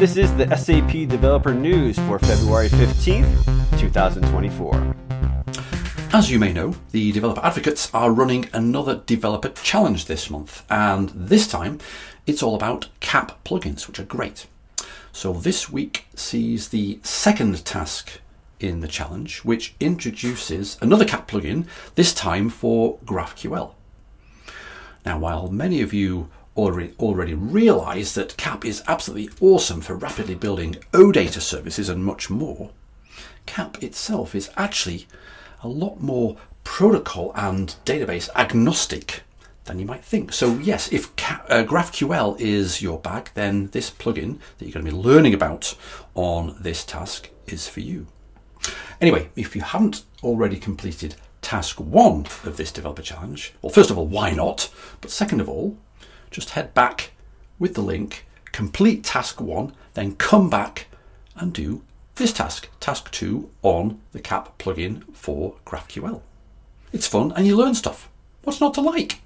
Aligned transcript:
This 0.00 0.16
is 0.16 0.34
the 0.34 0.56
SAP 0.56 1.10
Developer 1.10 1.52
News 1.52 1.98
for 1.98 2.18
February 2.18 2.70
15th, 2.70 3.78
2024. 3.78 4.96
As 6.14 6.30
you 6.30 6.38
may 6.38 6.54
know, 6.54 6.74
the 6.92 7.12
developer 7.12 7.44
advocates 7.44 7.92
are 7.92 8.10
running 8.10 8.48
another 8.54 9.02
developer 9.04 9.50
challenge 9.50 10.06
this 10.06 10.30
month, 10.30 10.64
and 10.70 11.10
this 11.10 11.46
time 11.46 11.80
it's 12.26 12.42
all 12.42 12.54
about 12.54 12.88
CAP 13.00 13.44
plugins, 13.44 13.86
which 13.86 14.00
are 14.00 14.04
great. 14.04 14.46
So 15.12 15.34
this 15.34 15.68
week 15.68 16.06
sees 16.14 16.68
the 16.70 16.98
second 17.02 17.62
task 17.66 18.22
in 18.58 18.80
the 18.80 18.88
challenge, 18.88 19.40
which 19.40 19.74
introduces 19.80 20.78
another 20.80 21.04
CAP 21.04 21.30
plugin, 21.30 21.66
this 21.96 22.14
time 22.14 22.48
for 22.48 22.96
GraphQL. 23.04 23.74
Now, 25.04 25.18
while 25.18 25.50
many 25.50 25.82
of 25.82 25.92
you 25.92 26.30
already, 26.60 26.94
already 26.98 27.34
realize 27.34 28.14
that 28.14 28.36
CAP 28.36 28.64
is 28.64 28.82
absolutely 28.86 29.30
awesome 29.40 29.80
for 29.80 29.94
rapidly 29.94 30.34
building 30.34 30.76
OData 30.92 31.40
services 31.40 31.88
and 31.88 32.04
much 32.04 32.30
more, 32.30 32.70
CAP 33.46 33.82
itself 33.82 34.34
is 34.34 34.50
actually 34.56 35.06
a 35.62 35.68
lot 35.68 36.00
more 36.00 36.36
protocol 36.64 37.32
and 37.34 37.74
database 37.84 38.28
agnostic 38.36 39.22
than 39.64 39.78
you 39.78 39.86
might 39.86 40.04
think. 40.04 40.32
So, 40.32 40.54
yes, 40.58 40.92
if 40.92 41.06
uh, 41.48 41.64
GraphQL 41.64 42.38
is 42.40 42.82
your 42.82 42.98
bag, 42.98 43.30
then 43.34 43.68
this 43.68 43.90
plugin 43.90 44.38
that 44.58 44.66
you're 44.66 44.72
going 44.72 44.84
to 44.86 44.92
be 44.92 44.96
learning 44.96 45.34
about 45.34 45.74
on 46.14 46.56
this 46.60 46.84
task 46.84 47.30
is 47.46 47.68
for 47.68 47.80
you. 47.80 48.06
Anyway, 49.00 49.30
if 49.36 49.56
you 49.56 49.62
haven't 49.62 50.04
already 50.22 50.58
completed 50.58 51.14
task 51.40 51.80
one 51.80 52.26
of 52.44 52.56
this 52.56 52.72
developer 52.72 53.02
challenge, 53.02 53.54
well, 53.62 53.70
first 53.70 53.90
of 53.90 53.98
all, 53.98 54.06
why 54.06 54.32
not? 54.32 54.70
But 55.00 55.10
second 55.10 55.40
of 55.40 55.48
all, 55.48 55.76
just 56.30 56.50
head 56.50 56.72
back 56.74 57.12
with 57.58 57.74
the 57.74 57.80
link, 57.80 58.26
complete 58.52 59.04
task 59.04 59.40
one, 59.40 59.74
then 59.94 60.16
come 60.16 60.48
back 60.48 60.86
and 61.36 61.52
do 61.52 61.82
this 62.16 62.32
task, 62.32 62.68
task 62.80 63.10
two 63.10 63.50
on 63.62 64.00
the 64.12 64.20
CAP 64.20 64.58
plugin 64.58 65.02
for 65.14 65.56
GraphQL. 65.66 66.20
It's 66.92 67.06
fun 67.06 67.32
and 67.36 67.46
you 67.46 67.56
learn 67.56 67.74
stuff. 67.74 68.08
What's 68.42 68.60
not 68.60 68.74
to 68.74 68.80
like? 68.80 69.20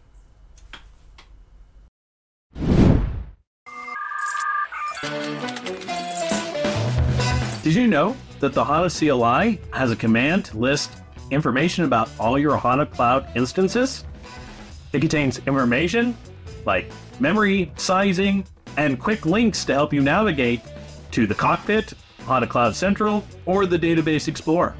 Did 7.62 7.74
you 7.74 7.86
know 7.86 8.14
that 8.40 8.52
the 8.52 8.62
HANA 8.62 8.90
CLI 8.90 9.58
has 9.72 9.90
a 9.90 9.96
command 9.96 10.44
to 10.46 10.58
list 10.58 10.90
information 11.30 11.84
about 11.84 12.10
all 12.20 12.38
your 12.38 12.58
HANA 12.58 12.86
Cloud 12.86 13.26
instances? 13.34 14.04
It 14.92 15.00
contains 15.00 15.38
information 15.46 16.14
like 16.66 16.90
memory, 17.20 17.72
sizing, 17.76 18.44
and 18.76 18.98
quick 18.98 19.26
links 19.26 19.64
to 19.66 19.74
help 19.74 19.92
you 19.92 20.00
navigate 20.00 20.60
to 21.12 21.26
the 21.26 21.34
cockpit, 21.34 21.92
HANA 22.26 22.46
Cloud 22.46 22.74
Central, 22.74 23.24
or 23.46 23.66
the 23.66 23.78
Database 23.78 24.28
Explorer. 24.28 24.74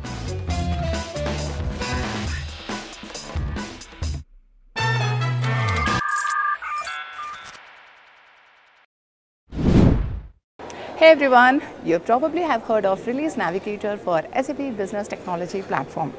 Hey 10.97 11.11
everyone, 11.11 11.61
you 11.85 11.98
probably 11.98 12.41
have 12.41 12.63
heard 12.63 12.87
of 12.87 13.07
Release 13.07 13.37
Navigator 13.37 13.98
for 13.98 14.23
SAP 14.41 14.75
Business 14.75 15.07
Technology 15.07 15.61
Platform. 15.61 16.15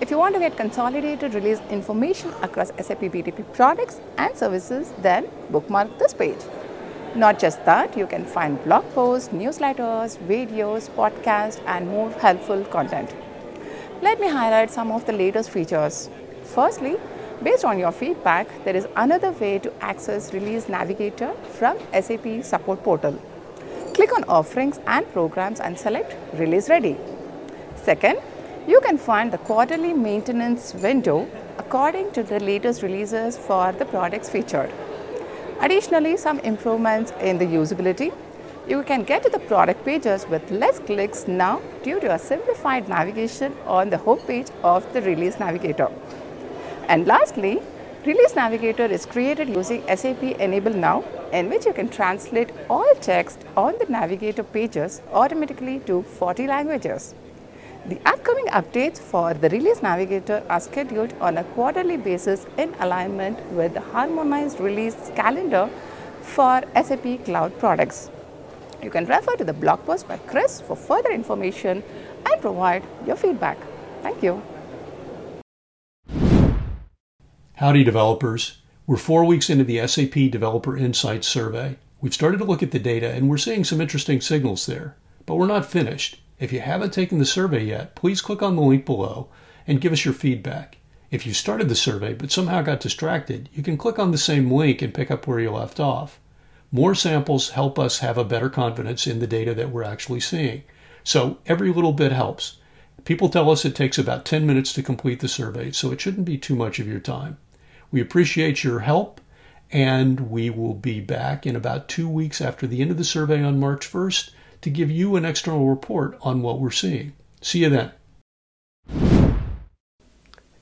If 0.00 0.10
you 0.10 0.18
want 0.18 0.34
to 0.34 0.40
get 0.40 0.56
consolidated 0.56 1.34
release 1.34 1.60
information 1.70 2.30
across 2.42 2.72
SAP 2.80 3.00
BTP 3.00 3.52
products 3.52 4.00
and 4.18 4.36
services, 4.36 4.92
then 4.98 5.28
bookmark 5.50 5.98
this 5.98 6.12
page. 6.12 6.38
Not 7.14 7.38
just 7.38 7.64
that, 7.64 7.96
you 7.96 8.08
can 8.08 8.24
find 8.24 8.62
blog 8.64 8.84
posts, 8.92 9.28
newsletters, 9.28 10.18
videos, 10.26 10.90
podcasts, 10.90 11.60
and 11.66 11.88
more 11.88 12.10
helpful 12.10 12.64
content. 12.64 13.14
Let 14.02 14.18
me 14.18 14.28
highlight 14.28 14.72
some 14.72 14.90
of 14.90 15.06
the 15.06 15.12
latest 15.12 15.50
features. 15.50 16.10
Firstly, 16.42 16.96
based 17.44 17.64
on 17.64 17.78
your 17.78 17.92
feedback, 17.92 18.48
there 18.64 18.74
is 18.74 18.88
another 18.96 19.30
way 19.30 19.60
to 19.60 19.72
access 19.80 20.34
Release 20.34 20.68
Navigator 20.68 21.32
from 21.52 21.78
SAP 21.92 22.42
Support 22.42 22.82
Portal. 22.82 23.16
Click 23.94 24.12
on 24.12 24.24
Offerings 24.24 24.80
and 24.88 25.10
Programs 25.12 25.60
and 25.60 25.78
select 25.78 26.16
Release 26.34 26.68
Ready. 26.68 26.96
Second, 27.76 28.18
you 28.66 28.80
can 28.80 28.96
find 28.96 29.30
the 29.30 29.38
quarterly 29.38 29.92
maintenance 29.92 30.72
window 30.74 31.28
according 31.58 32.10
to 32.12 32.22
the 32.22 32.40
latest 32.40 32.82
releases 32.82 33.36
for 33.36 33.72
the 33.72 33.84
products 33.84 34.30
featured. 34.30 34.72
Additionally, 35.60 36.16
some 36.16 36.38
improvements 36.40 37.12
in 37.20 37.36
the 37.36 37.44
usability. 37.44 38.12
You 38.66 38.82
can 38.82 39.04
get 39.04 39.22
to 39.24 39.28
the 39.28 39.38
product 39.38 39.84
pages 39.84 40.26
with 40.28 40.50
less 40.50 40.78
clicks 40.78 41.28
now 41.28 41.60
due 41.82 42.00
to 42.00 42.14
a 42.14 42.18
simplified 42.18 42.88
navigation 42.88 43.54
on 43.66 43.90
the 43.90 43.98
home 43.98 44.20
page 44.20 44.46
of 44.62 44.90
the 44.94 45.02
Release 45.02 45.38
Navigator. 45.38 45.90
And 46.88 47.06
lastly, 47.06 47.60
Release 48.06 48.34
Navigator 48.34 48.86
is 48.86 49.04
created 49.04 49.50
using 49.50 49.82
SAP 49.94 50.22
Enable 50.22 50.72
Now, 50.72 51.04
in 51.32 51.50
which 51.50 51.66
you 51.66 51.74
can 51.74 51.90
translate 51.90 52.50
all 52.70 52.94
text 53.02 53.44
on 53.56 53.74
the 53.78 53.86
Navigator 53.90 54.42
pages 54.42 55.02
automatically 55.12 55.80
to 55.80 56.02
40 56.02 56.46
languages. 56.46 57.14
The 57.86 58.00
upcoming 58.06 58.46
updates 58.46 58.98
for 58.98 59.34
the 59.34 59.50
Release 59.50 59.82
Navigator 59.82 60.42
are 60.48 60.58
scheduled 60.58 61.12
on 61.20 61.36
a 61.36 61.44
quarterly 61.44 61.98
basis 61.98 62.46
in 62.56 62.72
alignment 62.80 63.38
with 63.52 63.74
the 63.74 63.80
harmonized 63.80 64.58
release 64.58 64.96
calendar 65.14 65.68
for 66.22 66.62
SAP 66.82 67.26
Cloud 67.26 67.58
products. 67.58 68.08
You 68.82 68.88
can 68.88 69.04
refer 69.04 69.36
to 69.36 69.44
the 69.44 69.52
blog 69.52 69.84
post 69.84 70.08
by 70.08 70.16
Chris 70.16 70.62
for 70.62 70.76
further 70.76 71.10
information 71.10 71.82
and 72.24 72.40
provide 72.40 72.82
your 73.06 73.16
feedback. 73.16 73.58
Thank 74.00 74.22
you. 74.22 74.42
Howdy, 77.56 77.84
developers. 77.84 78.62
We're 78.86 78.96
four 78.96 79.26
weeks 79.26 79.50
into 79.50 79.64
the 79.64 79.86
SAP 79.86 80.30
Developer 80.30 80.74
Insights 80.74 81.28
survey. 81.28 81.76
We've 82.00 82.14
started 82.14 82.38
to 82.38 82.44
look 82.44 82.62
at 82.62 82.70
the 82.70 82.78
data 82.78 83.10
and 83.10 83.28
we're 83.28 83.36
seeing 83.36 83.62
some 83.62 83.82
interesting 83.82 84.22
signals 84.22 84.64
there, 84.64 84.96
but 85.26 85.34
we're 85.34 85.46
not 85.46 85.66
finished. 85.66 86.22
If 86.40 86.52
you 86.52 86.60
haven't 86.60 86.92
taken 86.92 87.18
the 87.18 87.24
survey 87.24 87.64
yet, 87.64 87.94
please 87.94 88.20
click 88.20 88.42
on 88.42 88.56
the 88.56 88.62
link 88.62 88.84
below 88.84 89.28
and 89.68 89.80
give 89.80 89.92
us 89.92 90.04
your 90.04 90.14
feedback. 90.14 90.78
If 91.10 91.26
you 91.26 91.32
started 91.32 91.68
the 91.68 91.76
survey 91.76 92.12
but 92.12 92.32
somehow 92.32 92.60
got 92.62 92.80
distracted, 92.80 93.48
you 93.54 93.62
can 93.62 93.76
click 93.76 94.00
on 94.00 94.10
the 94.10 94.18
same 94.18 94.50
link 94.50 94.82
and 94.82 94.92
pick 94.92 95.12
up 95.12 95.28
where 95.28 95.38
you 95.38 95.52
left 95.52 95.78
off. 95.78 96.18
More 96.72 96.96
samples 96.96 97.50
help 97.50 97.78
us 97.78 98.00
have 98.00 98.18
a 98.18 98.24
better 98.24 98.50
confidence 98.50 99.06
in 99.06 99.20
the 99.20 99.28
data 99.28 99.54
that 99.54 99.70
we're 99.70 99.84
actually 99.84 100.18
seeing. 100.18 100.64
So 101.04 101.38
every 101.46 101.72
little 101.72 101.92
bit 101.92 102.10
helps. 102.10 102.56
People 103.04 103.28
tell 103.28 103.48
us 103.48 103.64
it 103.64 103.76
takes 103.76 103.96
about 103.96 104.24
10 104.24 104.44
minutes 104.44 104.72
to 104.72 104.82
complete 104.82 105.20
the 105.20 105.28
survey, 105.28 105.70
so 105.70 105.92
it 105.92 106.00
shouldn't 106.00 106.24
be 106.24 106.36
too 106.36 106.56
much 106.56 106.80
of 106.80 106.88
your 106.88 106.98
time. 106.98 107.36
We 107.92 108.00
appreciate 108.00 108.64
your 108.64 108.80
help, 108.80 109.20
and 109.70 110.30
we 110.30 110.50
will 110.50 110.74
be 110.74 110.98
back 111.00 111.46
in 111.46 111.54
about 111.54 111.88
two 111.88 112.08
weeks 112.08 112.40
after 112.40 112.66
the 112.66 112.80
end 112.80 112.90
of 112.90 112.96
the 112.96 113.04
survey 113.04 113.40
on 113.40 113.60
March 113.60 113.88
1st 113.88 114.30
to 114.64 114.70
give 114.70 114.90
you 114.90 115.14
an 115.16 115.26
external 115.26 115.68
report 115.68 116.16
on 116.22 116.40
what 116.40 116.58
we're 116.58 116.70
seeing. 116.70 117.12
See 117.42 117.58
you 117.58 117.68
then. 117.68 117.92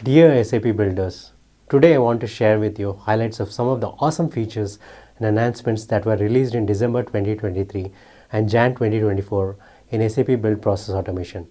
Dear 0.03 0.43
SAP 0.43 0.63
Builders, 0.63 1.31
today 1.71 1.95
I 1.95 1.99
want 1.99 2.21
to 2.23 2.27
share 2.27 2.59
with 2.59 2.81
you 2.81 2.95
highlights 2.95 3.39
of 3.39 3.53
some 3.53 3.69
of 3.69 3.81
the 3.81 3.91
awesome 4.01 4.29
features 4.29 4.81
and 5.17 5.27
announcements 5.27 5.85
that 5.85 6.05
were 6.05 6.17
released 6.17 6.57
in 6.57 6.67
December 6.67 7.05
2023 7.05 7.93
and 8.33 8.49
Jan 8.49 8.73
2024 8.73 9.57
in 9.91 10.11
SAP 10.11 10.27
Build 10.43 10.61
Process 10.61 10.97
Automation. 10.97 11.47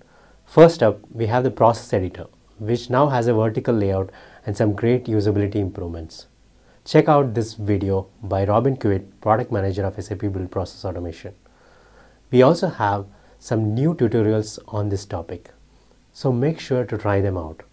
First 0.46 0.84
up, 0.84 1.00
we 1.10 1.28
have 1.28 1.46
the 1.46 1.52
Process 1.52 1.94
Editor, 1.94 2.26
which 2.60 2.90
now 2.90 3.08
has 3.08 3.28
a 3.28 3.34
vertical 3.34 3.74
layout 3.74 4.10
and 4.46 4.58
some 4.58 4.74
great 4.74 5.06
usability 5.06 5.56
improvements. 5.56 6.28
Check 6.84 7.08
out 7.08 7.34
this 7.34 7.54
video 7.54 8.08
by 8.22 8.44
Robin 8.44 8.76
Kiwitt, 8.76 9.22
Product 9.22 9.54
Manager 9.54 9.86
of 9.86 10.04
SAP 10.04 10.20
Build 10.20 10.52
Process 10.52 10.84
Automation. 10.84 11.34
We 12.32 12.42
also 12.42 12.70
have 12.70 13.08
some 13.40 13.74
new 13.74 13.94
tutorials 13.94 14.58
on 14.70 14.88
this 14.88 15.06
topic, 15.06 15.52
so 16.14 16.32
make 16.32 16.60
sure 16.60 16.86
to 16.86 16.98
try 16.98 17.20
them 17.20 17.38
out. 17.38 17.64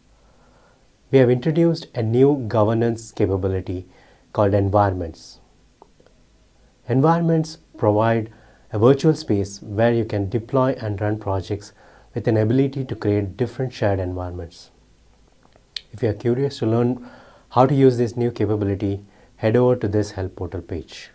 We 1.12 1.18
have 1.18 1.30
introduced 1.30 1.86
a 1.94 2.02
new 2.02 2.44
governance 2.48 3.12
capability 3.12 3.86
called 4.32 4.54
environments. 4.54 5.38
Environments 6.88 7.58
provide 7.76 8.32
a 8.72 8.78
virtual 8.78 9.14
space 9.14 9.62
where 9.62 9.92
you 9.92 10.04
can 10.04 10.28
deploy 10.28 10.72
and 10.80 11.00
run 11.00 11.18
projects 11.18 11.72
with 12.14 12.26
an 12.26 12.36
ability 12.36 12.84
to 12.84 12.96
create 12.96 13.36
different 13.36 13.72
shared 13.72 14.00
environments. 14.00 14.70
If 15.92 16.02
you 16.02 16.08
are 16.10 16.14
curious 16.14 16.58
to 16.58 16.66
learn 16.66 17.08
how 17.50 17.66
to 17.66 17.74
use 17.74 17.96
this 17.96 18.16
new 18.16 18.32
capability, 18.32 19.04
head 19.36 19.54
over 19.56 19.76
to 19.76 19.86
this 19.86 20.10
help 20.12 20.34
portal 20.34 20.60
page. 20.60 21.10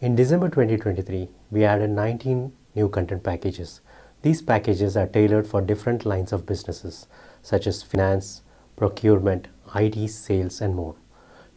In 0.00 0.16
December 0.16 0.48
2023, 0.48 1.28
we 1.52 1.64
added 1.64 1.90
19 1.90 2.52
new 2.74 2.88
content 2.88 3.22
packages. 3.22 3.80
These 4.22 4.42
packages 4.42 4.96
are 4.96 5.06
tailored 5.06 5.46
for 5.46 5.60
different 5.62 6.04
lines 6.04 6.32
of 6.32 6.44
businesses 6.44 7.06
such 7.42 7.68
as 7.68 7.84
finance, 7.84 8.42
procurement, 8.74 9.46
IT, 9.76 10.08
sales, 10.08 10.60
and 10.60 10.74
more. 10.74 10.96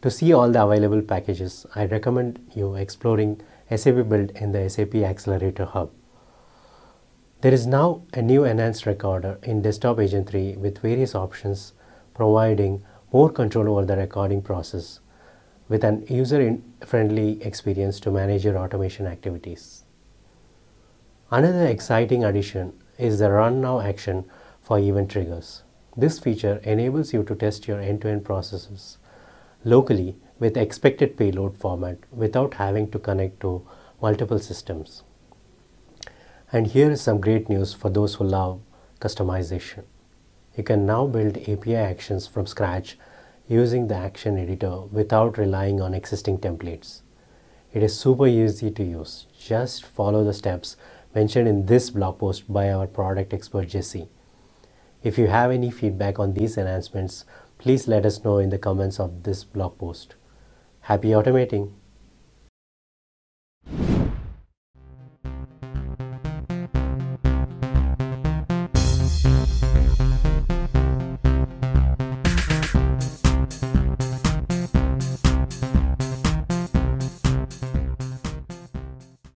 To 0.02 0.10
see 0.10 0.32
all 0.32 0.52
the 0.52 0.64
available 0.64 1.02
packages, 1.02 1.66
I 1.74 1.86
recommend 1.86 2.38
you 2.54 2.76
exploring 2.76 3.40
SAP 3.74 4.08
Build 4.08 4.30
in 4.30 4.52
the 4.52 4.70
SAP 4.70 4.94
Accelerator 4.94 5.64
Hub. 5.64 5.90
There 7.40 7.52
is 7.52 7.66
now 7.66 8.02
a 8.14 8.22
new 8.22 8.44
enhanced 8.44 8.86
recorder 8.86 9.40
in 9.42 9.62
Desktop 9.62 9.98
Agent 9.98 10.30
3 10.30 10.58
with 10.58 10.78
various 10.78 11.16
options 11.16 11.72
providing 12.14 12.84
more 13.12 13.30
control 13.30 13.68
over 13.68 13.84
the 13.84 13.96
recording 13.96 14.42
process 14.42 15.00
with 15.68 15.84
an 15.84 16.04
user-friendly 16.08 17.42
experience 17.42 18.00
to 18.00 18.10
manage 18.10 18.44
your 18.44 18.56
automation 18.56 19.06
activities. 19.06 19.84
Another 21.30 21.66
exciting 21.66 22.24
addition 22.24 22.72
is 22.98 23.18
the 23.18 23.30
Run 23.30 23.60
Now 23.60 23.80
action 23.80 24.24
for 24.62 24.78
event 24.78 25.10
triggers. 25.10 25.62
This 25.96 26.18
feature 26.18 26.60
enables 26.64 27.12
you 27.12 27.22
to 27.24 27.34
test 27.34 27.68
your 27.68 27.80
end-to-end 27.80 28.24
processes 28.24 28.98
locally 29.64 30.16
with 30.38 30.56
expected 30.56 31.16
payload 31.16 31.56
format 31.56 31.98
without 32.12 32.54
having 32.54 32.90
to 32.92 32.98
connect 32.98 33.40
to 33.40 33.66
multiple 34.00 34.38
systems. 34.38 35.02
And 36.50 36.68
here 36.68 36.90
is 36.90 37.02
some 37.02 37.20
great 37.20 37.48
news 37.48 37.74
for 37.74 37.90
those 37.90 38.14
who 38.14 38.24
love 38.24 38.60
customization. 39.00 39.84
You 40.56 40.62
can 40.64 40.86
now 40.86 41.06
build 41.06 41.36
API 41.36 41.76
actions 41.76 42.26
from 42.26 42.46
scratch 42.46 42.96
using 43.48 43.88
the 43.88 43.96
action 43.96 44.38
editor 44.38 44.82
without 44.92 45.38
relying 45.38 45.80
on 45.80 45.94
existing 45.94 46.38
templates. 46.38 47.00
It 47.72 47.82
is 47.82 47.98
super 47.98 48.26
easy 48.26 48.70
to 48.70 48.84
use. 48.84 49.26
Just 49.38 49.84
follow 49.84 50.22
the 50.22 50.34
steps 50.34 50.76
mentioned 51.14 51.48
in 51.48 51.66
this 51.66 51.90
blog 51.90 52.18
post 52.18 52.52
by 52.52 52.70
our 52.70 52.86
product 52.86 53.32
expert 53.32 53.68
Jesse. 53.68 54.08
If 55.02 55.16
you 55.16 55.28
have 55.28 55.50
any 55.50 55.70
feedback 55.70 56.18
on 56.18 56.34
these 56.34 56.58
enhancements, 56.58 57.24
please 57.56 57.88
let 57.88 58.04
us 58.04 58.22
know 58.22 58.38
in 58.38 58.50
the 58.50 58.58
comments 58.58 59.00
of 59.00 59.22
this 59.22 59.44
blog 59.44 59.78
post. 59.78 60.14
Happy 60.82 61.08
automating! 61.08 61.72